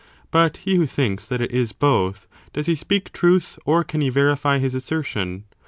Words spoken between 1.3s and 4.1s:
it is both, does he speak truth, or can he